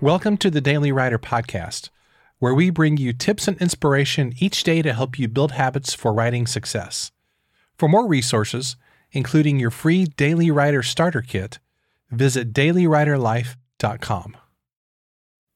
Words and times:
Welcome 0.00 0.36
to 0.38 0.50
the 0.52 0.60
Daily 0.60 0.92
Writer 0.92 1.18
Podcast, 1.18 1.88
where 2.38 2.54
we 2.54 2.70
bring 2.70 2.98
you 2.98 3.12
tips 3.12 3.48
and 3.48 3.60
inspiration 3.60 4.32
each 4.38 4.62
day 4.62 4.80
to 4.80 4.92
help 4.92 5.18
you 5.18 5.26
build 5.26 5.50
habits 5.50 5.92
for 5.92 6.12
writing 6.12 6.46
success. 6.46 7.10
For 7.76 7.88
more 7.88 8.06
resources, 8.06 8.76
including 9.10 9.58
your 9.58 9.72
free 9.72 10.04
Daily 10.04 10.52
Writer 10.52 10.84
Starter 10.84 11.20
Kit, 11.20 11.58
visit 12.12 12.52
dailywriterlife.com. 12.52 14.36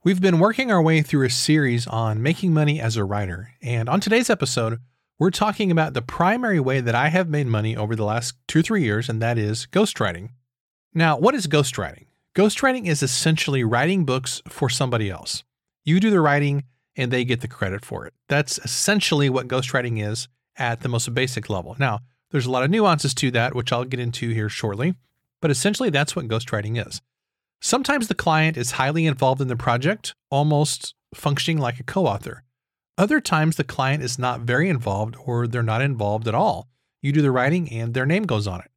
We've 0.03 0.21
been 0.21 0.41
working 0.41 0.73
our 0.73 0.83
way 0.83 1.03
through 1.03 1.27
a 1.27 1.31
series 1.31 1.87
on 1.87 2.21
making 2.21 2.53
money 2.53 2.81
as 2.81 2.97
a 2.97 3.05
writer, 3.05 3.53
and 3.63 3.89
on 3.89 4.01
today's 4.01 4.29
episode, 4.29 4.81
we're 5.21 5.31
talking 5.31 5.71
about 5.71 5.95
the 5.95 6.03
primary 6.03 6.59
way 6.59 6.81
that 6.81 6.97
I 6.97 7.11
have 7.11 7.29
made 7.29 7.47
money 7.47 7.77
over 7.77 7.95
the 7.95 8.05
last 8.05 8.35
two 8.49 8.59
or 8.59 8.63
three 8.63 8.83
years, 8.83 9.09
and 9.09 9.23
that 9.23 9.39
is 9.39 9.69
ghostwriting. 9.71 10.31
Now, 10.93 11.17
what 11.17 11.37
is 11.37 11.47
ghostwriting? 11.47 12.07
Ghostwriting 12.35 12.87
is 12.87 13.03
essentially 13.03 13.63
writing 13.63 14.07
books 14.07 14.41
for 14.49 14.71
somebody 14.71 15.11
else. 15.11 15.45
You 15.85 16.01
do 16.01 16.09
the 16.09 16.23
writing 16.23 16.65
and 16.97 17.13
they 17.13 17.27
get 17.27 17.43
the 17.43 17.49
credit 17.49 17.85
for 17.85 18.07
it. 18.07 18.15
That's 18.27 18.57
essentially 18.61 19.29
what 19.29 19.49
ghostwriting 19.49 20.03
is 20.03 20.29
at 20.57 20.81
the 20.81 20.89
most 20.89 21.13
basic 21.13 21.51
level. 21.51 21.77
Now, 21.79 22.01
there's 22.31 22.47
a 22.47 22.51
lot 22.51 22.63
of 22.63 22.71
nuances 22.71 23.13
to 23.15 23.31
that, 23.33 23.55
which 23.55 23.71
I'll 23.71 23.85
get 23.85 24.01
into 24.01 24.31
here 24.31 24.49
shortly, 24.49 24.95
but 25.43 25.51
essentially 25.51 25.91
that's 25.91 26.17
what 26.17 26.27
ghostwriting 26.27 26.85
is. 26.87 27.03
Sometimes 27.61 28.09
the 28.09 28.15
client 28.15 28.57
is 28.57 28.73
highly 28.73 29.05
involved 29.05 29.43
in 29.43 29.49
the 29.49 29.55
project, 29.57 30.15
almost 30.31 30.95
functioning 31.15 31.59
like 31.59 31.81
a 31.81 31.85
co 31.85 32.07
author. 32.07 32.45
Other 32.97 33.21
times 33.21 33.57
the 33.57 33.65
client 33.65 34.03
is 34.03 34.19
not 34.19 34.41
very 34.41 34.71
involved 34.71 35.17
or 35.23 35.47
they're 35.47 35.63
not 35.63 35.83
involved 35.83 36.27
at 36.27 36.35
all. 36.35 36.69
You 37.03 37.13
do 37.13 37.21
the 37.21 37.31
writing 37.31 37.71
and 37.71 37.93
their 37.93 38.07
name 38.07 38.23
goes 38.23 38.47
on 38.47 38.61
it 38.61 38.72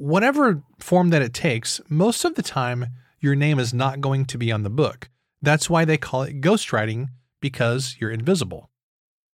whatever 0.00 0.62
form 0.78 1.10
that 1.10 1.22
it 1.22 1.34
takes, 1.34 1.80
most 1.88 2.24
of 2.24 2.34
the 2.34 2.42
time 2.42 2.86
your 3.20 3.34
name 3.34 3.58
is 3.58 3.74
not 3.74 4.00
going 4.00 4.24
to 4.24 4.38
be 4.38 4.50
on 4.50 4.62
the 4.62 4.70
book. 4.70 5.10
That's 5.42 5.68
why 5.68 5.84
they 5.84 5.98
call 5.98 6.22
it 6.22 6.40
ghostwriting 6.40 7.08
because 7.40 7.96
you're 8.00 8.10
invisible. 8.10 8.70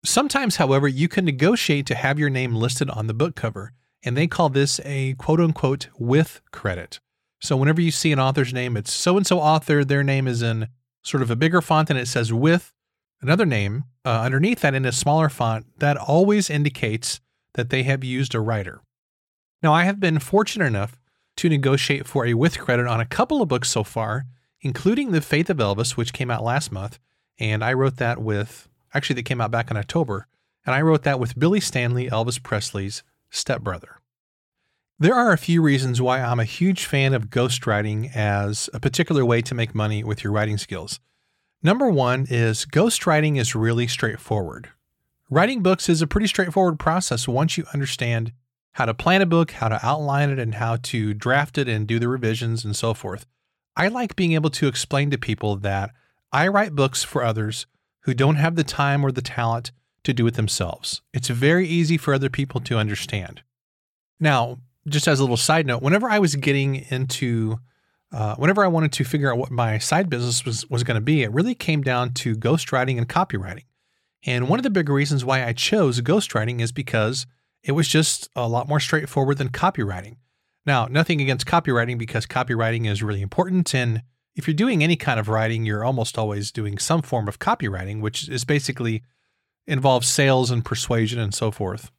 Sometimes, 0.03 0.55
however, 0.55 0.87
you 0.87 1.07
can 1.07 1.25
negotiate 1.25 1.85
to 1.87 1.95
have 1.95 2.19
your 2.19 2.29
name 2.29 2.55
listed 2.55 2.89
on 2.89 3.07
the 3.07 3.13
book 3.13 3.35
cover, 3.35 3.73
and 4.03 4.17
they 4.17 4.27
call 4.27 4.49
this 4.49 4.79
a 4.83 5.13
quote 5.13 5.39
unquote 5.39 5.87
with 5.97 6.41
credit. 6.51 6.99
So 7.41 7.55
whenever 7.55 7.81
you 7.81 7.91
see 7.91 8.11
an 8.11 8.19
author's 8.19 8.53
name, 8.53 8.75
it's 8.75 8.91
so 8.91 9.17
and 9.17 9.25
so 9.25 9.39
author, 9.39 9.83
their 9.83 10.03
name 10.03 10.27
is 10.27 10.41
in 10.41 10.67
sort 11.03 11.21
of 11.21 11.29
a 11.29 11.35
bigger 11.35 11.61
font 11.61 11.91
and 11.91 11.99
it 11.99 12.07
says 12.07 12.33
with 12.33 12.73
another 13.21 13.45
name 13.45 13.83
uh, 14.03 14.21
underneath 14.21 14.61
that 14.61 14.73
in 14.73 14.85
a 14.85 14.91
smaller 14.91 15.29
font. 15.29 15.65
That 15.79 15.97
always 15.97 16.49
indicates 16.49 17.19
that 17.53 17.69
they 17.69 17.83
have 17.83 18.03
used 18.03 18.33
a 18.33 18.39
writer. 18.39 18.81
Now, 19.63 19.73
I 19.73 19.83
have 19.83 19.99
been 19.99 20.19
fortunate 20.19 20.65
enough 20.65 20.99
to 21.37 21.49
negotiate 21.49 22.07
for 22.07 22.25
a 22.25 22.33
with 22.33 22.59
credit 22.59 22.87
on 22.87 22.99
a 22.99 23.05
couple 23.05 23.41
of 23.41 23.47
books 23.47 23.69
so 23.69 23.83
far, 23.83 24.25
including 24.61 25.11
The 25.11 25.21
Faith 25.21 25.49
of 25.49 25.57
Elvis, 25.57 25.91
which 25.91 26.13
came 26.13 26.31
out 26.31 26.43
last 26.43 26.71
month. 26.71 26.99
And 27.39 27.63
I 27.63 27.73
wrote 27.73 27.97
that 27.97 28.21
with, 28.21 28.69
actually, 28.93 29.15
that 29.15 29.23
came 29.23 29.41
out 29.41 29.51
back 29.51 29.69
in 29.69 29.77
October. 29.77 30.27
And 30.65 30.73
I 30.73 30.81
wrote 30.81 31.03
that 31.03 31.19
with 31.19 31.37
Billy 31.37 31.59
Stanley, 31.59 32.09
Elvis 32.09 32.41
Presley's 32.41 33.03
stepbrother. 33.29 33.99
There 34.97 35.13
are 35.13 35.33
a 35.33 35.37
few 35.37 35.61
reasons 35.61 36.01
why 36.01 36.21
I'm 36.21 36.39
a 36.39 36.45
huge 36.45 36.85
fan 36.85 37.13
of 37.13 37.29
ghostwriting 37.29 38.15
as 38.15 38.69
a 38.73 38.79
particular 38.79 39.25
way 39.25 39.41
to 39.41 39.53
make 39.53 39.75
money 39.75 40.03
with 40.05 40.23
your 40.23 40.31
writing 40.31 40.57
skills. 40.57 41.01
Number 41.61 41.89
one 41.89 42.25
is 42.29 42.65
ghostwriting 42.65 43.37
is 43.37 43.55
really 43.55 43.87
straightforward. 43.87 44.69
Writing 45.29 45.61
books 45.61 45.89
is 45.89 46.01
a 46.01 46.07
pretty 46.07 46.27
straightforward 46.27 46.79
process 46.79 47.27
once 47.27 47.57
you 47.57 47.65
understand 47.73 48.31
how 48.75 48.83
to 48.83 48.93
plan 48.93 49.21
a 49.21 49.25
book, 49.25 49.51
how 49.51 49.69
to 49.69 49.79
outline 49.85 50.29
it, 50.29 50.37
and 50.37 50.55
how 50.55 50.75
to 50.75 51.13
draft 51.13 51.57
it 51.57 51.69
and 51.69 51.87
do 51.87 51.97
the 51.97 52.09
revisions 52.09 52.65
and 52.65 52.75
so 52.75 52.93
forth. 52.93 53.25
I 53.77 53.87
like 53.87 54.17
being 54.17 54.33
able 54.33 54.49
to 54.49 54.67
explain 54.67 55.09
to 55.11 55.17
people 55.17 55.55
that 55.57 55.91
I 56.33 56.49
write 56.49 56.75
books 56.75 57.01
for 57.01 57.23
others 57.23 57.67
who 58.01 58.13
don't 58.13 58.35
have 58.35 58.55
the 58.55 58.65
time 58.65 59.05
or 59.05 59.13
the 59.13 59.21
talent 59.21 59.71
to 60.03 60.11
do 60.11 60.27
it 60.27 60.33
themselves. 60.33 61.01
It's 61.13 61.29
very 61.29 61.65
easy 61.65 61.95
for 61.95 62.13
other 62.13 62.29
people 62.29 62.59
to 62.61 62.77
understand. 62.77 63.43
Now, 64.19 64.59
just 64.89 65.07
as 65.07 65.21
a 65.21 65.23
little 65.23 65.37
side 65.37 65.65
note, 65.65 65.81
whenever 65.81 66.09
I 66.09 66.19
was 66.19 66.35
getting 66.35 66.75
into, 66.89 67.59
uh, 68.11 68.35
whenever 68.35 68.61
I 68.61 68.67
wanted 68.67 68.91
to 68.91 69.05
figure 69.05 69.31
out 69.31 69.37
what 69.37 69.51
my 69.51 69.77
side 69.77 70.09
business 70.09 70.43
was, 70.43 70.69
was 70.69 70.83
going 70.83 70.95
to 70.95 71.01
be, 71.01 71.23
it 71.23 71.31
really 71.31 71.55
came 71.55 71.81
down 71.81 72.11
to 72.15 72.35
ghostwriting 72.35 72.97
and 72.97 73.07
copywriting. 73.07 73.63
And 74.25 74.49
one 74.49 74.59
of 74.59 74.63
the 74.63 74.69
big 74.69 74.89
reasons 74.89 75.23
why 75.23 75.45
I 75.45 75.53
chose 75.53 76.01
ghostwriting 76.01 76.59
is 76.59 76.73
because 76.73 77.25
it 77.65 77.71
was 77.71 77.87
just 77.87 78.29
a 78.35 78.47
lot 78.47 78.69
more 78.69 78.79
straightforward 78.79 79.39
than 79.39 79.49
copywriting. 79.49 80.17
Now, 80.67 80.85
nothing 80.85 81.19
against 81.19 81.47
copywriting 81.47 81.97
because 81.97 82.25
copywriting 82.27 82.89
is 82.89 83.03
really 83.03 83.21
important. 83.21 83.73
And 83.73 84.03
if 84.35 84.47
you're 84.47 84.53
doing 84.53 84.83
any 84.83 84.95
kind 84.95 85.19
of 85.19 85.27
writing, 85.27 85.65
you're 85.65 85.83
almost 85.83 86.17
always 86.17 86.51
doing 86.51 86.77
some 86.77 87.01
form 87.01 87.27
of 87.27 87.39
copywriting, 87.39 88.01
which 88.01 88.29
is 88.29 88.45
basically 88.45 89.03
involves 89.65 90.07
sales 90.07 90.51
and 90.51 90.63
persuasion 90.63 91.19
and 91.19 91.33
so 91.33 91.49
forth. 91.49 91.91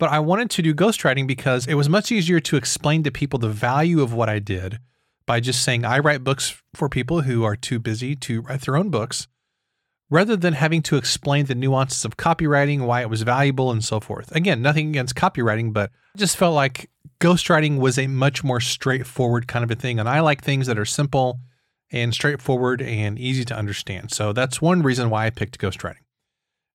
But 0.00 0.10
I 0.10 0.18
wanted 0.18 0.50
to 0.50 0.62
do 0.62 0.74
ghostwriting 0.74 1.28
because 1.28 1.68
it 1.68 1.74
was 1.74 1.88
much 1.88 2.10
easier 2.10 2.40
to 2.40 2.56
explain 2.56 3.04
to 3.04 3.12
people 3.12 3.38
the 3.38 3.48
value 3.48 4.02
of 4.02 4.12
what 4.12 4.28
I 4.28 4.40
did 4.40 4.80
by 5.26 5.38
just 5.38 5.62
saying 5.62 5.84
I 5.84 6.00
write 6.00 6.24
books 6.24 6.60
for 6.74 6.88
people 6.88 7.22
who 7.22 7.44
are 7.44 7.54
too 7.54 7.78
busy 7.78 8.16
to 8.16 8.42
write 8.42 8.62
their 8.62 8.76
own 8.76 8.90
books 8.90 9.28
rather 10.14 10.36
than 10.36 10.52
having 10.52 10.80
to 10.80 10.96
explain 10.96 11.46
the 11.46 11.56
nuances 11.56 12.04
of 12.04 12.16
copywriting, 12.16 12.86
why 12.86 13.00
it 13.00 13.10
was 13.10 13.22
valuable, 13.22 13.72
and 13.72 13.82
so 13.82 13.98
forth. 13.98 14.30
Again, 14.30 14.62
nothing 14.62 14.88
against 14.90 15.16
copywriting, 15.16 15.72
but 15.72 15.90
I 16.14 16.18
just 16.18 16.36
felt 16.36 16.54
like 16.54 16.88
ghostwriting 17.18 17.80
was 17.80 17.98
a 17.98 18.06
much 18.06 18.44
more 18.44 18.60
straightforward 18.60 19.48
kind 19.48 19.64
of 19.64 19.72
a 19.72 19.74
thing. 19.74 19.98
And 19.98 20.08
I 20.08 20.20
like 20.20 20.40
things 20.40 20.68
that 20.68 20.78
are 20.78 20.84
simple 20.84 21.40
and 21.90 22.14
straightforward 22.14 22.80
and 22.80 23.18
easy 23.18 23.44
to 23.46 23.56
understand. 23.56 24.12
So 24.12 24.32
that's 24.32 24.62
one 24.62 24.82
reason 24.82 25.10
why 25.10 25.26
I 25.26 25.30
picked 25.30 25.58
ghostwriting. 25.58 26.04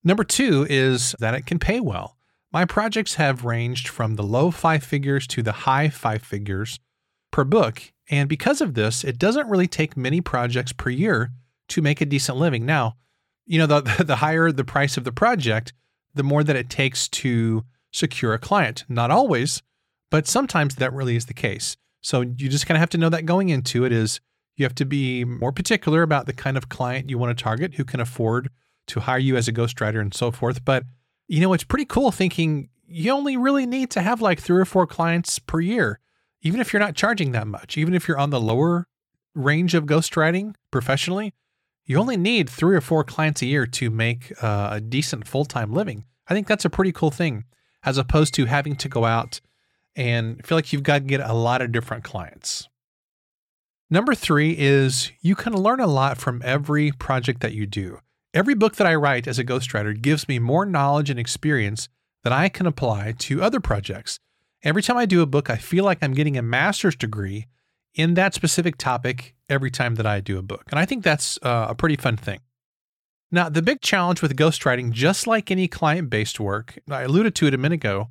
Number 0.04 0.26
two 0.26 0.68
is 0.70 1.16
that 1.20 1.34
it 1.34 1.46
can 1.46 1.60
pay 1.60 1.80
well. 1.80 2.18
My 2.52 2.66
projects 2.66 3.14
have 3.16 3.46
ranged 3.46 3.88
from 3.88 4.18
the 4.18 4.24
low 4.24 4.52
five 4.52 4.84
figures 4.84 5.26
to 5.28 5.42
the 5.42 5.54
high 5.64 5.88
five 5.88 6.24
figures 6.24 6.82
per 7.32 7.46
book. 7.46 7.94
And 8.10 8.28
because 8.28 8.60
of 8.60 8.74
this, 8.74 9.06
it 9.06 9.18
doesn't 9.18 9.48
really 9.48 9.68
take 9.68 9.96
many 9.96 10.20
projects 10.20 10.74
per 10.74 10.90
year 10.90 11.32
to 11.70 11.82
make 11.82 12.02
a 12.02 12.06
decent 12.06 12.38
living. 12.38 12.66
Now, 12.66 12.98
you 13.50 13.58
know, 13.58 13.66
the, 13.66 14.04
the 14.08 14.18
higher 14.18 14.52
the 14.52 14.64
price 14.64 14.96
of 14.96 15.04
the 15.04 15.12
project, 15.12 15.74
the 16.14 16.24
more 16.24 16.44
that 16.44 16.56
it 16.56 16.70
takes 16.70 17.10
to 17.10 17.66
secure 17.92 18.34
a 18.34 18.40
client. 18.40 18.86
Not 18.88 19.12
always, 19.12 19.62
but 20.10 20.28
sometimes 20.28 20.76
that 20.76 20.94
really 20.94 21.18
is 21.18 21.26
the 21.26 21.34
case. 21.34 21.76
So 22.02 22.22
you 22.22 22.48
just 22.48 22.66
kind 22.66 22.78
of 22.78 22.80
have 22.80 22.92
to 22.92 22.98
know 22.98 23.10
that 23.10 23.26
going 23.26 23.50
into 23.50 23.84
it 23.84 23.92
is 23.92 24.22
you 24.56 24.64
have 24.64 24.76
to 24.76 24.86
be 24.86 25.26
more 25.26 25.52
particular 25.52 26.04
about 26.04 26.28
the 26.28 26.34
kind 26.34 26.56
of 26.56 26.70
client 26.70 27.10
you 27.10 27.18
want 27.18 27.36
to 27.36 27.44
target 27.44 27.74
who 27.76 27.84
can 27.84 28.00
afford 28.00 28.50
to 28.88 29.02
hire 29.02 29.18
you 29.18 29.36
as 29.36 29.48
a 29.48 29.54
ghostwriter 29.54 30.00
and 30.00 30.14
so 30.14 30.32
forth. 30.32 30.64
But 30.64 30.84
you 31.28 31.42
know, 31.42 31.54
it's 31.54 31.64
pretty 31.64 31.86
cool 31.86 32.12
thinking 32.12 32.70
you 32.88 33.12
only 33.12 33.38
really 33.38 33.66
need 33.66 33.92
to 33.92 34.02
have 34.02 34.22
like 34.22 34.40
three 34.40 34.60
or 34.60 34.66
four 34.66 34.88
clients 34.88 35.40
per 35.40 35.60
year, 35.60 36.00
even 36.42 36.60
if 36.60 36.72
you're 36.72 36.80
not 36.80 36.96
charging 36.96 37.32
that 37.32 37.48
much, 37.48 37.78
even 37.78 37.94
if 37.94 38.08
you're 38.08 38.18
on 38.18 38.32
the 38.32 38.42
lower 38.42 38.88
range 39.36 39.76
of 39.76 39.86
ghostwriting 39.86 40.56
professionally, 40.72 41.34
you 41.90 41.98
only 41.98 42.18
need 42.18 42.48
three 42.48 42.76
or 42.76 42.82
four 42.82 43.04
clients 43.04 43.42
a 43.42 43.48
year 43.48 43.66
to 43.66 43.90
make 43.90 44.32
uh, 44.44 44.70
a 44.74 44.80
decent 44.80 45.28
full 45.28 45.44
time 45.44 45.74
living. 45.74 46.06
I 46.28 46.36
think 46.36 46.46
that's 46.46 46.64
a 46.64 46.70
pretty 46.70 46.92
cool 46.92 47.10
thing, 47.10 47.46
as 47.84 47.98
opposed 47.98 48.36
to 48.36 48.46
having 48.46 48.76
to 48.76 48.88
go 48.88 49.06
out 49.06 49.42
and 49.96 50.46
feel 50.46 50.56
like 50.56 50.72
you've 50.72 50.84
got 50.84 51.00
to 51.00 51.06
get 51.06 51.20
a 51.20 51.34
lot 51.34 51.64
of 51.64 51.72
different 51.72 52.04
clients. 52.04 52.70
Number 53.90 54.14
three 54.14 54.56
is 54.56 55.12
you 55.22 55.34
can 55.34 55.52
learn 55.52 55.80
a 55.80 55.88
lot 55.88 56.20
from 56.20 56.44
every 56.46 56.92
project 56.92 57.42
that 57.42 57.54
you 57.54 57.66
do. 57.66 57.98
Every 58.36 58.54
book 58.54 58.76
that 58.76 58.86
I 58.86 58.94
write 58.94 59.28
as 59.28 59.40
a 59.40 59.44
ghostwriter 59.44 60.00
gives 60.00 60.28
me 60.28 60.38
more 60.38 60.68
knowledge 60.68 61.10
and 61.10 61.20
experience 61.20 61.90
that 62.24 62.32
I 62.32 62.50
can 62.50 62.68
apply 62.68 63.16
to 63.18 63.42
other 63.42 63.60
projects. 63.60 64.20
Every 64.62 64.84
time 64.84 64.98
I 64.98 65.08
do 65.08 65.24
a 65.24 65.26
book, 65.26 65.50
I 65.50 65.58
feel 65.58 65.86
like 65.86 66.04
I'm 66.04 66.14
getting 66.14 66.38
a 66.38 66.44
master's 66.44 66.96
degree 66.96 67.48
in 67.96 68.14
that 68.16 68.34
specific 68.34 68.78
topic 68.78 69.36
every 69.50 69.72
time 69.72 69.96
that 69.96 70.06
I 70.06 70.20
do 70.20 70.38
a 70.38 70.42
book. 70.44 70.64
And 70.70 70.80
I 70.80 70.86
think 70.86 71.04
that's 71.04 71.40
uh, 71.42 71.68
a 71.70 71.76
pretty 71.76 71.96
fun 71.96 72.18
thing. 72.18 72.40
Now, 73.32 73.50
the 73.50 73.62
big 73.62 73.82
challenge 73.82 74.22
with 74.22 74.36
ghostwriting, 74.36 74.92
just 74.92 75.28
like 75.28 75.52
any 75.52 75.68
client 75.68 76.10
based 76.10 76.40
work, 76.40 76.80
I 76.90 77.04
alluded 77.04 77.36
to 77.36 77.48
it 77.48 77.54
a 77.54 77.58
minute 77.58 77.76
ago, 77.76 78.10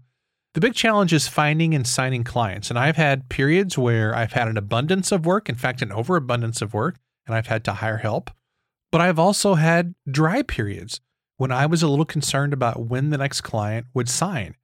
the 0.55 0.61
big 0.61 0.75
challenge 0.75 1.13
is 1.13 1.29
finding 1.29 1.75
and 1.75 1.87
signing 1.87 2.25
clients. 2.25 2.71
And 2.71 2.79
I've 2.79 2.97
had 2.97 3.29
periods 3.29 3.77
where 3.77 4.15
I've 4.15 4.33
had 4.33 4.49
an 4.49 4.57
abundance 4.57 5.13
of 5.13 5.27
work, 5.27 5.49
in 5.49 5.55
fact, 5.55 5.83
an 5.83 5.93
overabundance 5.93 6.63
of 6.63 6.73
work, 6.73 6.97
and 7.27 7.35
I've 7.35 7.49
had 7.49 7.65
to 7.65 7.75
hire 7.75 7.99
help. 7.99 8.31
But 8.91 9.01
I've 9.01 9.19
also 9.19 9.55
had 9.55 9.95
dry 10.11 10.43
periods 10.43 11.01
when 11.37 11.53
I 11.53 11.67
was 11.67 11.83
a 11.83 11.89
little 11.89 12.05
concerned 12.05 12.53
about 12.53 12.87
when 12.87 13.11
the 13.11 13.19
next 13.19 13.43
client 13.43 13.87
would 13.95 14.09
sign. 14.09 14.55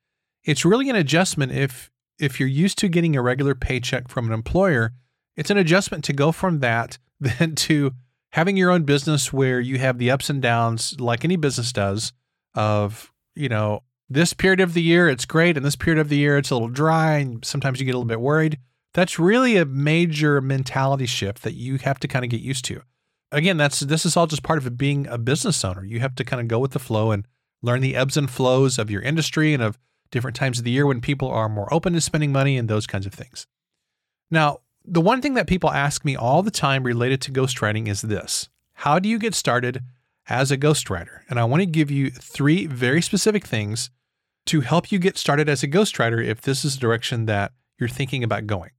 It's 0.45 0.65
really 0.65 0.89
an 0.91 0.97
adjustment 0.97 1.53
if 1.53 1.91
if 2.19 2.39
you're 2.39 2.49
used 2.49 2.79
to 2.79 2.89
getting 2.89 3.17
a 3.17 3.23
regular 3.23 3.57
paycheck 3.57 4.09
from 4.09 4.27
an 4.27 4.33
employer 4.33 4.93
it's 5.37 5.51
an 5.51 5.59
adjustment 5.59 6.05
to 6.05 6.13
go 6.13 6.33
from 6.33 6.61
that 6.61 6.99
then 7.21 7.55
to 7.55 7.93
having 8.33 8.57
your 8.57 8.71
own 8.71 8.83
business 8.83 9.33
where 9.33 9.61
you 9.61 9.79
have 9.79 9.99
the 9.99 10.11
ups 10.11 10.29
and 10.29 10.43
downs 10.43 10.99
like 11.01 11.25
any 11.25 11.37
business 11.37 11.73
does 11.73 12.13
of, 12.55 13.13
you 13.35 13.49
know, 13.49 13.83
this 14.09 14.35
period 14.35 14.61
of 14.61 14.75
the 14.75 14.83
year 14.83 15.09
it's 15.09 15.25
great 15.25 15.57
and 15.57 15.65
this 15.65 15.77
period 15.77 16.01
of 16.01 16.09
the 16.09 16.17
year 16.17 16.37
it's 16.37 16.51
a 16.51 16.55
little 16.55 16.69
dry 16.69 17.17
and 17.17 17.45
sometimes 17.45 17.81
you 17.81 17.87
get 17.87 17.95
a 17.95 17.99
little 17.99 18.09
bit 18.09 18.21
worried. 18.21 18.59
That's 18.93 19.19
really 19.19 19.57
a 19.57 19.65
major 19.65 20.41
mentality 20.41 21.07
shift 21.07 21.43
that 21.43 21.55
you 21.55 21.79
have 21.79 21.99
to 22.01 22.09
kind 22.09 22.25
of 22.25 22.31
get 22.31 22.41
used 22.41 22.65
to. 22.67 22.83
again, 23.33 23.57
that's 23.57 23.81
this 23.81 24.07
is 24.07 24.17
all 24.17 24.27
just 24.27 24.43
part 24.43 24.59
of 24.59 24.67
it 24.67 24.77
being 24.77 25.07
a 25.09 25.19
business 25.19 25.65
owner. 25.65 25.85
You 25.85 26.01
have 26.01 26.15
to 26.17 26.25
kind 26.25 26.41
of 26.41 26.49
go 26.49 26.59
with 26.59 26.73
the 26.73 26.79
flow 26.79 27.11
and 27.11 27.27
learn 27.63 27.81
the 27.81 27.97
ebbs 27.97 28.17
and 28.17 28.31
flows 28.31 28.79
of 28.79 28.91
your 28.91 29.03
industry 29.03 29.55
and 29.55 29.63
of 29.63 29.79
different 30.11 30.37
times 30.37 30.59
of 30.59 30.65
the 30.65 30.71
year 30.71 30.87
when 30.87 31.01
people 31.01 31.29
are 31.29 31.49
more 31.49 31.73
open 31.73 31.93
to 31.95 32.01
spending 32.01 32.31
money 32.31 32.57
and 32.57 32.69
those 32.69 32.87
kinds 32.87 33.07
of 33.07 33.13
things. 33.13 33.47
Now, 34.31 34.61
the 34.85 35.01
one 35.01 35.23
thing 35.23 35.35
that 35.35 35.47
people 35.47 35.71
ask 35.71 36.05
me 36.05 36.15
all 36.15 36.43
the 36.43 36.51
time 36.51 36.85
related 36.85 37.21
to 37.23 37.33
ghostwriting 37.33 37.89
is 37.89 38.03
this 38.03 38.49
How 38.75 38.99
do 38.99 39.09
you 39.09 39.19
get 39.19 39.35
started 39.35 39.83
as 40.29 40.51
a 40.51 40.59
ghostwriter? 40.59 41.21
And 41.29 41.39
I 41.39 41.45
want 41.45 41.63
to 41.63 41.67
give 41.67 41.91
you 41.91 42.11
three 42.11 42.67
very 42.67 43.01
specific 43.01 43.47
things 43.47 43.91
to 44.47 44.61
help 44.61 44.93
you 44.93 44.99
get 44.99 45.17
started 45.17 45.49
as 45.49 45.63
a 45.63 45.69
ghostwriter 45.69 46.25
if 46.25 46.43
this 46.43 46.65
is 46.65 46.75
the 46.75 46.81
direction 46.81 47.27
that 47.27 47.53
you're 47.79 47.89
thinking 47.89 48.23
about 48.23 48.47
going. 48.47 48.71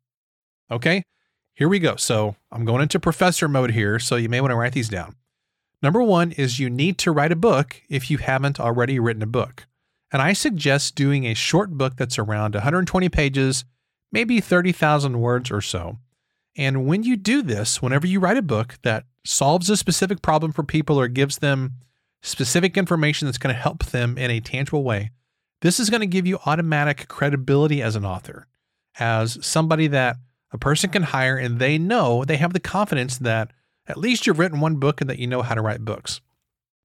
Okay, 0.69 1.04
here 1.54 1.68
we 1.68 1.80
go. 1.80 1.96
So 1.96 2.36
I'm 2.52 2.66
going 2.66 2.81
into 2.81 3.00
professor 3.00 3.48
mode 3.48 3.72
here, 3.72 3.98
so 4.00 4.16
you 4.16 4.30
may 4.30 4.42
want 4.42 4.52
to 4.52 4.56
write 4.56 4.74
these 4.74 4.90
down. 4.90 5.16
Number 5.81 6.02
one 6.02 6.31
is 6.34 6.60
you 6.60 6.69
need 6.69 6.98
to 7.00 7.12
write 7.12 7.31
a 7.31 7.36
book 7.36 7.81
if 7.90 8.10
you 8.10 8.18
haven't 8.18 8.60
already 8.60 9.00
written 9.00 9.24
a 9.24 9.28
book. 9.28 9.68
And 10.12 10.22
I 10.22 10.34
suggest 10.34 10.96
doing 10.96 11.25
a 11.25 11.34
short 11.34 11.72
book 11.72 11.96
that's 11.98 12.18
around 12.18 12.54
120 12.54 13.10
pages 13.10 13.66
maybe 14.12 14.40
30,000 14.40 15.19
words 15.19 15.52
or 15.52 15.62
so. 15.62 15.98
And 16.57 16.86
when 16.86 17.04
you 17.04 17.18
do 17.18 17.42
this, 17.42 17.81
whenever 17.81 18.07
you 18.07 18.19
write 18.19 18.38
a 18.38 18.42
book 18.42 18.78
that 18.84 19.06
solves 19.25 19.69
a 19.69 19.78
specific 19.78 20.22
problem 20.22 20.52
for 20.52 20.63
people 20.63 21.00
or 21.00 21.07
gives 21.07 21.40
them 21.40 21.74
specific 22.22 22.78
information 22.78 23.28
that's 23.28 23.38
going 23.38 23.54
to 23.54 23.62
help 23.62 23.86
them 23.86 24.18
in 24.18 24.31
a 24.31 24.40
tangible 24.40 24.84
way, 24.84 25.12
this 25.62 25.80
is 25.80 25.90
going 25.90 26.02
to 26.02 26.07
give 26.07 26.28
you 26.28 26.40
automatic 26.46 27.07
credibility 27.07 27.81
as 27.81 27.96
an 27.96 28.06
author, 28.06 28.48
as 29.00 29.38
somebody 29.46 29.88
that 29.88 30.18
a 30.52 30.57
person 30.57 30.90
can 30.90 31.04
hire 31.04 31.38
and 31.38 31.60
they 31.60 31.78
know 31.78 32.24
they 32.24 32.38
have 32.38 32.54
the 32.54 32.60
confidence 32.60 33.18
that 33.18 33.52
at 33.88 33.98
least 33.98 34.25
you've 34.25 34.40
written 34.40 34.60
one 34.60 34.78
book 34.78 35.02
and 35.02 35.10
that 35.10 35.19
you 35.19 35.28
know 35.28 35.42
how 35.42 35.56
to 35.56 35.62
write 35.62 35.84
books. 35.84 36.22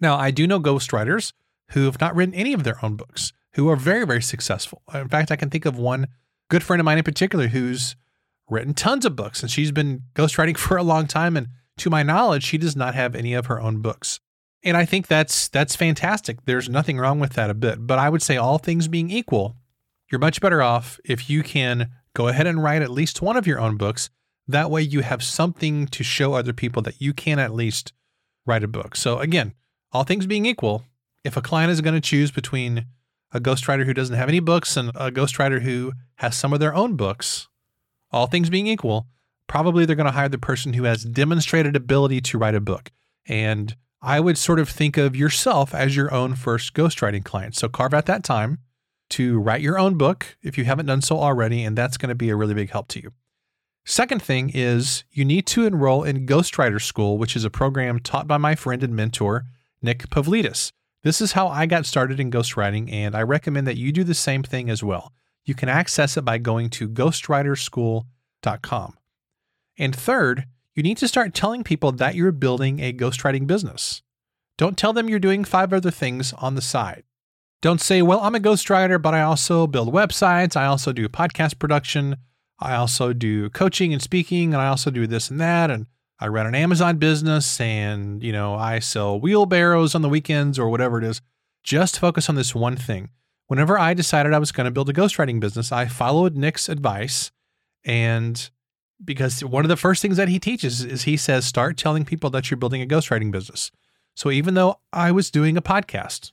Now, 0.00 0.16
I 0.16 0.30
do 0.30 0.46
know 0.46 0.60
ghostwriters 0.60 1.32
who 1.70 1.84
have 1.84 2.00
not 2.00 2.14
written 2.16 2.34
any 2.34 2.52
of 2.52 2.64
their 2.64 2.84
own 2.84 2.96
books, 2.96 3.32
who 3.54 3.68
are 3.68 3.76
very, 3.76 4.04
very 4.04 4.22
successful. 4.22 4.82
In 4.92 5.08
fact, 5.08 5.30
I 5.30 5.36
can 5.36 5.50
think 5.50 5.66
of 5.66 5.78
one 5.78 6.08
good 6.50 6.62
friend 6.62 6.80
of 6.80 6.84
mine 6.84 6.98
in 6.98 7.04
particular 7.04 7.46
who's 7.46 7.96
written 8.50 8.74
tons 8.74 9.06
of 9.06 9.16
books 9.16 9.40
and 9.40 9.50
she's 9.50 9.72
been 9.72 10.02
ghostwriting 10.14 10.56
for 10.58 10.76
a 10.76 10.82
long 10.82 11.06
time. 11.06 11.36
And 11.36 11.48
to 11.78 11.88
my 11.88 12.02
knowledge, 12.02 12.44
she 12.44 12.58
does 12.58 12.76
not 12.76 12.94
have 12.94 13.14
any 13.14 13.32
of 13.32 13.46
her 13.46 13.60
own 13.60 13.80
books. 13.80 14.20
And 14.62 14.76
I 14.76 14.84
think 14.84 15.06
that's 15.06 15.48
that's 15.48 15.74
fantastic. 15.74 16.44
There's 16.44 16.68
nothing 16.68 16.98
wrong 16.98 17.18
with 17.18 17.32
that 17.32 17.48
a 17.48 17.54
bit. 17.54 17.86
But 17.86 17.98
I 17.98 18.10
would 18.10 18.20
say 18.20 18.36
all 18.36 18.58
things 18.58 18.88
being 18.88 19.10
equal, 19.10 19.56
you're 20.10 20.18
much 20.18 20.40
better 20.42 20.60
off 20.60 21.00
if 21.04 21.30
you 21.30 21.42
can 21.42 21.90
go 22.14 22.28
ahead 22.28 22.46
and 22.46 22.62
write 22.62 22.82
at 22.82 22.90
least 22.90 23.22
one 23.22 23.38
of 23.38 23.46
your 23.46 23.58
own 23.58 23.78
books. 23.78 24.10
That 24.46 24.70
way 24.70 24.82
you 24.82 25.00
have 25.00 25.22
something 25.22 25.86
to 25.86 26.02
show 26.02 26.34
other 26.34 26.52
people 26.52 26.82
that 26.82 27.00
you 27.00 27.14
can 27.14 27.38
at 27.38 27.54
least 27.54 27.92
write 28.44 28.64
a 28.64 28.68
book. 28.68 28.96
So 28.96 29.18
again, 29.18 29.54
all 29.92 30.04
things 30.04 30.26
being 30.26 30.44
equal, 30.44 30.84
if 31.24 31.36
a 31.36 31.42
client 31.42 31.70
is 31.70 31.80
going 31.80 31.94
to 31.94 32.00
choose 32.00 32.30
between 32.30 32.86
a 33.32 33.40
ghostwriter 33.40 33.84
who 33.84 33.94
doesn't 33.94 34.16
have 34.16 34.28
any 34.28 34.40
books 34.40 34.76
and 34.76 34.90
a 34.90 35.10
ghostwriter 35.10 35.62
who 35.62 35.92
has 36.16 36.36
some 36.36 36.52
of 36.52 36.60
their 36.60 36.74
own 36.74 36.96
books, 36.96 37.48
all 38.10 38.26
things 38.26 38.50
being 38.50 38.66
equal, 38.66 39.06
probably 39.46 39.84
they're 39.84 39.96
going 39.96 40.06
to 40.06 40.12
hire 40.12 40.28
the 40.28 40.38
person 40.38 40.74
who 40.74 40.84
has 40.84 41.04
demonstrated 41.04 41.76
ability 41.76 42.20
to 42.20 42.38
write 42.38 42.54
a 42.54 42.60
book. 42.60 42.90
And 43.26 43.76
I 44.02 44.20
would 44.20 44.38
sort 44.38 44.58
of 44.58 44.68
think 44.68 44.96
of 44.96 45.14
yourself 45.14 45.74
as 45.74 45.94
your 45.94 46.12
own 46.12 46.34
first 46.34 46.74
ghostwriting 46.74 47.24
client. 47.24 47.56
So 47.56 47.68
carve 47.68 47.94
out 47.94 48.06
that 48.06 48.24
time 48.24 48.58
to 49.10 49.38
write 49.38 49.60
your 49.60 49.78
own 49.78 49.98
book 49.98 50.36
if 50.42 50.56
you 50.56 50.64
haven't 50.64 50.86
done 50.86 51.02
so 51.02 51.18
already, 51.18 51.64
and 51.64 51.76
that's 51.76 51.96
going 51.96 52.08
to 52.08 52.14
be 52.14 52.30
a 52.30 52.36
really 52.36 52.54
big 52.54 52.70
help 52.70 52.88
to 52.88 53.02
you. 53.02 53.12
Second 53.84 54.22
thing 54.22 54.50
is 54.54 55.04
you 55.10 55.24
need 55.24 55.46
to 55.46 55.66
enroll 55.66 56.04
in 56.04 56.26
Ghostwriter 56.26 56.80
School, 56.80 57.18
which 57.18 57.34
is 57.34 57.44
a 57.44 57.50
program 57.50 57.98
taught 57.98 58.28
by 58.28 58.36
my 58.36 58.54
friend 58.54 58.82
and 58.82 58.94
mentor, 58.94 59.44
Nick 59.82 60.08
Pavlidis. 60.10 60.72
This 61.02 61.20
is 61.20 61.32
how 61.32 61.48
I 61.48 61.66
got 61.66 61.86
started 61.86 62.20
in 62.20 62.30
ghostwriting, 62.30 62.92
and 62.92 63.14
I 63.14 63.22
recommend 63.22 63.66
that 63.66 63.78
you 63.78 63.90
do 63.90 64.04
the 64.04 64.12
same 64.14 64.42
thing 64.42 64.68
as 64.68 64.82
well. 64.82 65.14
You 65.44 65.54
can 65.54 65.70
access 65.70 66.18
it 66.18 66.24
by 66.24 66.38
going 66.38 66.70
to 66.70 66.88
ghostwriterschool.com. 66.88 68.96
And 69.78 69.94
third, 69.96 70.46
you 70.74 70.82
need 70.82 70.98
to 70.98 71.08
start 71.08 71.34
telling 71.34 71.64
people 71.64 71.92
that 71.92 72.14
you're 72.14 72.32
building 72.32 72.80
a 72.80 72.92
ghostwriting 72.92 73.46
business. 73.46 74.02
Don't 74.58 74.76
tell 74.76 74.92
them 74.92 75.08
you're 75.08 75.18
doing 75.18 75.44
five 75.44 75.72
other 75.72 75.90
things 75.90 76.34
on 76.34 76.54
the 76.54 76.60
side. 76.60 77.04
Don't 77.62 77.80
say, 77.80 78.02
well, 78.02 78.20
I'm 78.20 78.34
a 78.34 78.40
ghostwriter, 78.40 79.00
but 79.00 79.14
I 79.14 79.22
also 79.22 79.66
build 79.66 79.90
websites. 79.92 80.54
I 80.54 80.66
also 80.66 80.92
do 80.92 81.08
podcast 81.08 81.58
production. 81.58 82.16
I 82.58 82.74
also 82.74 83.14
do 83.14 83.48
coaching 83.50 83.94
and 83.94 84.02
speaking, 84.02 84.52
and 84.52 84.62
I 84.62 84.68
also 84.68 84.90
do 84.90 85.06
this 85.06 85.30
and 85.30 85.40
that. 85.40 85.70
And 85.70 85.86
I 86.20 86.28
run 86.28 86.46
an 86.46 86.54
Amazon 86.54 86.98
business 86.98 87.58
and, 87.60 88.22
you 88.22 88.30
know, 88.30 88.54
I 88.54 88.78
sell 88.78 89.18
wheelbarrows 89.18 89.94
on 89.94 90.02
the 90.02 90.08
weekends 90.08 90.58
or 90.58 90.68
whatever 90.68 90.98
it 90.98 91.04
is. 91.04 91.22
Just 91.62 91.98
focus 91.98 92.28
on 92.28 92.34
this 92.34 92.54
one 92.54 92.76
thing. 92.76 93.08
Whenever 93.46 93.78
I 93.78 93.94
decided 93.94 94.34
I 94.34 94.38
was 94.38 94.52
going 94.52 94.66
to 94.66 94.70
build 94.70 94.90
a 94.90 94.92
ghostwriting 94.92 95.40
business, 95.40 95.72
I 95.72 95.86
followed 95.86 96.36
Nick's 96.36 96.68
advice. 96.68 97.30
And 97.84 98.50
because 99.02 99.42
one 99.42 99.64
of 99.64 99.70
the 99.70 99.76
first 99.76 100.02
things 100.02 100.18
that 100.18 100.28
he 100.28 100.38
teaches 100.38 100.84
is 100.84 101.02
he 101.02 101.16
says, 101.16 101.46
start 101.46 101.78
telling 101.78 102.04
people 102.04 102.28
that 102.30 102.50
you're 102.50 102.58
building 102.58 102.82
a 102.82 102.86
ghostwriting 102.86 103.30
business. 103.30 103.70
So 104.14 104.30
even 104.30 104.54
though 104.54 104.78
I 104.92 105.12
was 105.12 105.30
doing 105.30 105.56
a 105.56 105.62
podcast, 105.62 106.32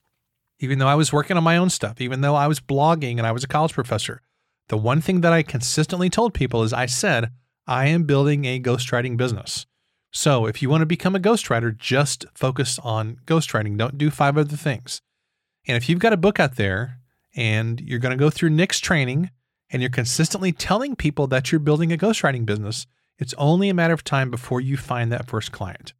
even 0.60 0.80
though 0.80 0.88
I 0.88 0.96
was 0.96 1.14
working 1.14 1.38
on 1.38 1.44
my 1.44 1.56
own 1.56 1.70
stuff, 1.70 2.02
even 2.02 2.20
though 2.20 2.36
I 2.36 2.48
was 2.48 2.60
blogging 2.60 3.18
and 3.18 3.26
I 3.26 3.32
was 3.32 3.46
a 3.46 3.48
college 3.48 3.74
professor, 3.74 4.22
the 4.68 4.78
one 4.78 5.00
thing 5.00 5.22
that 5.22 5.32
I 5.32 5.44
consistently 5.44 6.10
told 6.10 6.34
people 6.34 6.64
is 6.64 6.74
I 6.74 6.88
said, 6.88 7.32
I 7.66 7.88
am 7.88 8.04
building 8.04 8.44
a 8.44 8.60
ghostwriting 8.60 9.16
business. 9.16 9.66
So 10.12 10.46
if 10.46 10.62
you 10.62 10.70
want 10.70 10.82
to 10.82 10.86
become 10.86 11.16
a 11.16 11.20
ghostwriter, 11.20 11.76
just 11.78 12.26
focus 12.34 12.80
on 12.80 13.18
ghostwriting. 13.26 13.78
Don't 13.78 13.98
do 13.98 14.10
five 14.10 14.38
other 14.38 14.56
things. 14.56 15.02
And 15.68 15.76
if 15.76 15.90
you've 15.90 16.00
got 16.00 16.14
a 16.14 16.18
book 16.18 16.40
out 16.40 16.56
there 16.56 17.00
and 17.36 17.80
you're 17.82 18.00
going 18.00 18.18
to 18.18 18.24
go 18.24 18.30
through 18.30 18.52
Nick's 18.52 18.80
training 18.80 19.32
and 19.70 19.82
you're 19.82 19.92
consistently 19.92 20.52
telling 20.52 20.96
people 20.96 21.28
that 21.28 21.52
you're 21.52 21.60
building 21.60 21.92
a 21.92 21.98
ghostwriting 21.98 22.46
business, 22.46 22.88
it's 23.20 23.34
only 23.38 23.70
a 23.70 23.74
matter 23.74 23.94
of 23.94 24.04
time 24.04 24.32
before 24.32 24.62
you 24.62 24.78
find 24.78 25.12
that 25.12 25.28
first 25.28 25.52
client. 25.52 25.94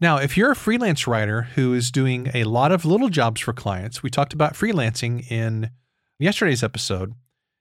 Now, 0.00 0.16
if 0.16 0.36
you're 0.36 0.50
a 0.50 0.56
freelance 0.56 1.06
writer 1.06 1.42
who 1.54 1.74
is 1.74 1.92
doing 1.92 2.30
a 2.34 2.44
lot 2.44 2.72
of 2.72 2.84
little 2.84 3.08
jobs 3.08 3.40
for 3.40 3.52
clients, 3.52 4.02
we 4.02 4.10
talked 4.10 4.32
about 4.32 4.54
freelancing 4.54 5.30
in 5.30 5.70
yesterday's 6.18 6.64
episode. 6.64 7.14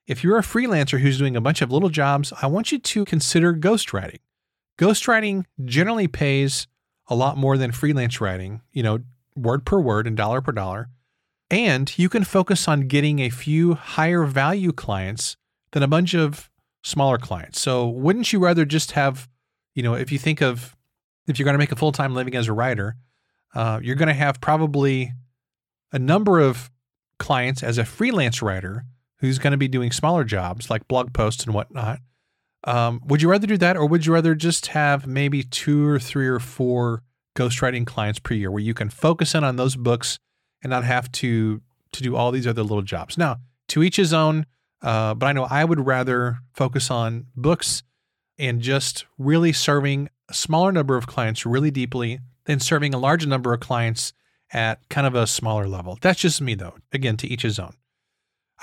If 0.08 0.24
you're 0.24 0.40
a 0.40 0.44
freelancer 0.44 1.00
who's 1.00 1.20
doing 1.20 1.36
a 1.36 1.42
bunch 1.42 1.62
of 1.62 1.72
little 1.72 1.90
jobs, 1.90 2.34
I 2.42 2.48
want 2.48 2.72
you 2.72 2.80
to 2.80 3.06
consider 3.06 3.54
ghostwriting. 3.54 4.22
Ghostwriting 4.82 5.46
generally 5.64 6.08
pays 6.08 6.68
a 7.08 7.16
lot 7.16 7.38
more 7.38 7.56
than 7.56 7.72
freelance 7.72 8.20
writing, 8.20 8.62
you 8.74 8.82
know, 8.82 9.00
word 9.36 9.64
per 9.64 9.80
word 9.80 10.08
and 10.08 10.18
dollar 10.18 10.42
per 10.42 10.52
dollar. 10.52 10.90
And 11.52 11.96
you 12.00 12.10
can 12.10 12.24
focus 12.24 12.68
on 12.68 12.88
getting 12.88 13.20
a 13.20 13.30
few 13.30 13.76
higher 13.76 14.24
value 14.24 14.72
clients 14.72 15.38
than 15.72 15.84
a 15.84 15.88
bunch 15.88 16.16
of 16.16 16.50
smaller 16.84 17.20
clients. 17.20 17.60
So, 17.60 17.88
wouldn't 17.88 18.34
you 18.34 18.40
rather 18.40 18.66
just 18.66 18.94
have, 18.94 19.30
you 19.76 19.84
know, 19.84 19.94
if 19.94 20.12
you 20.12 20.18
think 20.18 20.42
of 20.42 20.76
if 21.28 21.38
you're 21.38 21.46
going 21.46 21.54
to 21.54 21.60
make 21.60 21.72
a 21.72 21.76
full 21.76 21.92
time 21.92 22.16
living 22.16 22.34
as 22.36 22.48
a 22.48 22.54
writer, 22.54 22.96
uh, 23.54 23.80
you're 23.84 23.96
going 23.96 24.08
to 24.08 24.16
have 24.16 24.42
probably 24.42 25.14
a 25.92 26.00
number 26.00 26.40
of 26.40 26.72
clients 27.20 27.62
as 27.62 27.78
a 27.78 27.86
freelance 27.86 28.42
writer 28.42 28.86
who's 29.18 29.38
going 29.38 29.52
to 29.52 29.58
be 29.58 29.68
doing 29.68 29.92
smaller 29.92 30.24
jobs 30.24 30.72
like 30.72 30.88
blog 30.88 31.14
posts 31.14 31.44
and 31.44 31.54
whatnot. 31.54 32.00
Um, 32.64 33.02
would 33.06 33.22
you 33.22 33.30
rather 33.30 33.48
do 33.48 33.58
that, 33.58 33.76
or 33.76 33.88
would 33.88 34.06
you 34.06 34.14
rather 34.14 34.36
just 34.36 34.68
have 34.68 35.08
maybe 35.08 35.44
two 35.44 35.88
or 35.88 36.00
three 36.00 36.28
or 36.28 36.40
four 36.40 37.04
ghostwriting 37.36 37.88
clients 37.88 38.20
per 38.20 38.34
year, 38.34 38.52
where 38.52 38.62
you 38.62 38.74
can 38.74 38.90
focus 38.90 39.34
in 39.34 39.44
on 39.44 39.56
those 39.56 39.76
books 39.76 40.20
and 40.62 40.70
not 40.70 40.84
have 40.84 41.12
to 41.14 41.62
to 41.94 42.04
do 42.04 42.16
all 42.16 42.32
these 42.32 42.48
other 42.48 42.62
little 42.62 42.84
jobs? 42.84 43.18
Now, 43.18 43.38
to 43.70 43.84
each 43.84 43.96
his 43.98 44.14
own. 44.14 44.46
Uh, 44.82 45.14
but 45.14 45.28
I 45.28 45.32
know 45.32 45.44
I 45.44 45.64
would 45.64 45.86
rather 45.86 46.40
focus 46.56 46.90
on 46.90 47.28
books 47.36 47.84
and 48.40 48.62
just 48.62 49.06
really 49.20 49.54
serving 49.54 50.10
a 50.28 50.34
smaller 50.34 50.72
number 50.72 50.98
of 50.98 51.06
clients 51.06 51.46
really 51.46 51.70
deeply 51.70 52.20
than 52.46 52.60
serving 52.60 52.94
a 52.94 52.98
larger 52.98 53.28
number 53.28 53.54
of 53.54 53.60
clients 53.60 54.14
at 54.52 54.90
kind 54.90 55.06
of 55.06 55.14
a 55.14 55.28
smaller 55.28 55.68
level. 55.68 56.00
That's 56.02 56.20
just 56.20 56.42
me, 56.42 56.56
though. 56.56 56.74
Again, 56.92 57.16
to 57.18 57.28
each 57.28 57.44
his 57.44 57.60
own. 57.60 57.76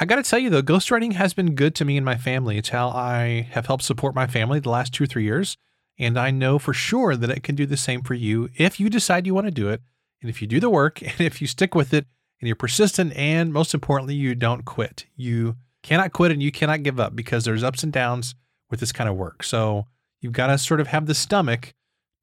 I 0.01 0.05
got 0.05 0.17
to 0.17 0.23
tell 0.23 0.39
you 0.39 0.49
though, 0.49 0.63
ghostwriting 0.63 1.15
has 1.15 1.35
been 1.35 1.57
good 1.57 1.75
to 1.77 1.85
me 1.85 1.97
and 1.97 2.05
my 2.05 2.17
family. 2.17 2.57
It's 2.57 2.69
how 2.69 2.91
I 2.91 3.49
have 3.51 3.67
helped 3.67 3.83
support 3.83 4.15
my 4.15 4.29
family 4.29 4.61
the 4.61 4.71
last 4.71 4.95
two 4.95 5.05
or 5.05 5.07
three 5.09 5.25
years. 5.25 5.57
And 5.99 6.17
I 6.17 6.31
know 6.31 6.61
for 6.61 6.73
sure 6.73 7.17
that 7.17 7.31
it 7.31 7.43
can 7.43 7.57
do 7.57 7.67
the 7.67 7.77
same 7.77 8.03
for 8.03 8.15
you 8.15 8.49
if 8.57 8.79
you 8.79 8.89
decide 8.89 9.27
you 9.27 9.35
want 9.35 9.49
to 9.49 9.53
do 9.53 9.69
it. 9.69 9.83
And 10.21 10.31
if 10.31 10.41
you 10.41 10.47
do 10.47 10.61
the 10.61 10.71
work 10.71 11.03
and 11.03 11.21
if 11.21 11.41
you 11.41 11.49
stick 11.49 11.75
with 11.75 11.93
it 11.93 12.07
and 12.41 12.47
you're 12.47 12.55
persistent 12.55 13.13
and 13.17 13.53
most 13.53 13.75
importantly, 13.75 14.15
you 14.15 14.37
don't 14.37 14.65
quit. 14.65 15.07
You 15.17 15.57
cannot 15.83 16.13
quit 16.13 16.31
and 16.31 16.43
you 16.43 16.53
cannot 16.53 16.85
give 16.85 17.01
up 17.01 17.17
because 17.17 17.45
there's 17.45 17.65
ups 17.65 17.83
and 17.83 17.93
downs 17.93 18.37
with 18.71 18.79
this 18.79 18.93
kind 18.93 19.11
of 19.11 19.17
work. 19.17 19.43
So 19.43 19.87
you've 20.21 20.33
got 20.33 20.47
to 20.47 20.59
sort 20.59 20.81
of 20.81 20.87
have 20.89 21.07
the 21.07 21.15
stomach 21.15 21.75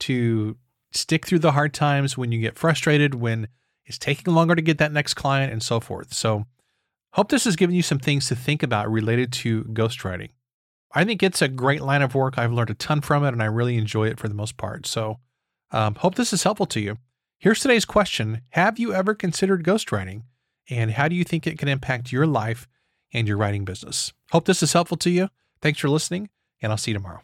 to 0.01 0.58
stick 0.91 1.25
through 1.25 1.39
the 1.39 1.51
hard 1.51 1.74
times 1.74 2.17
when 2.17 2.32
you 2.32 2.39
get 2.39 2.58
frustrated, 2.58 3.15
when 3.15 3.50
it's 3.84 3.98
taking 3.98 4.34
longer 4.34 4.55
to 4.55 4.62
get 4.62 4.77
that 4.77 4.94
next 4.94 5.15
client 5.15 5.51
and 5.51 5.62
so 5.62 5.82
forth. 5.82 6.13
So 6.13 6.46
Hope 7.15 7.29
this 7.29 7.45
has 7.45 7.55
given 7.55 7.74
you 7.74 7.81
some 7.81 8.00
things 8.00 8.27
to 8.27 8.36
think 8.36 8.62
about 8.62 8.91
related 8.91 9.31
to 9.31 9.63
ghostwriting. 9.65 10.31
I 10.93 11.05
think 11.05 11.24
it's 11.24 11.41
a 11.41 11.48
great 11.48 11.81
line 11.81 12.01
of 12.01 12.13
work. 12.13 12.38
I've 12.38 12.51
learned 12.51 12.72
a 12.72 12.74
ton 12.74 13.00
from 13.00 13.24
it 13.24 13.29
and 13.29 13.41
I 13.41 13.45
really 13.45 13.77
enjoy 13.77 14.10
it 14.10 14.19
for 14.19 14.27
the 14.27 14.36
most 14.36 14.57
part. 14.57 14.86
So 14.86 15.19
Um, 15.72 15.95
hope 15.95 16.15
this 16.15 16.34
is 16.34 16.43
helpful 16.43 16.65
to 16.67 16.79
you. 16.81 16.98
Here's 17.39 17.62
today's 17.62 17.86
question 17.86 18.41
Have 18.50 18.77
you 18.77 18.93
ever 18.93 19.15
considered 19.15 19.63
ghostwriting? 19.63 20.24
And 20.69 20.91
how 20.91 21.07
do 21.07 21.15
you 21.15 21.24
think 21.24 21.48
it 21.48 21.57
can 21.57 21.69
impact 21.69 22.12
your 22.12 22.27
life 22.27 22.67
and 23.13 23.27
your 23.27 23.38
writing 23.38 23.63
business? 23.63 24.12
Hope 24.31 24.45
this 24.45 24.62
is 24.62 24.74
helpful 24.74 24.98
to 24.98 25.10
you. 25.10 25.29
Thanks 25.62 25.79
for 25.79 25.89
listening, 25.89 26.29
and 26.62 26.72
I'll 26.72 26.77
see 26.77 26.91
you 26.91 26.98
tomorrow. 26.98 27.22